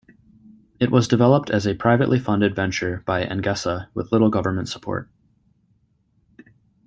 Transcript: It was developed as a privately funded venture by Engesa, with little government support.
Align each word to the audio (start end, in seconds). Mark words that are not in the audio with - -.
It 0.79 0.89
was 0.89 1.07
developed 1.07 1.51
as 1.51 1.67
a 1.67 1.75
privately 1.75 2.17
funded 2.17 2.55
venture 2.55 3.03
by 3.05 3.23
Engesa, 3.23 3.89
with 3.93 4.11
little 4.11 4.31
government 4.31 4.67
support. 4.67 5.07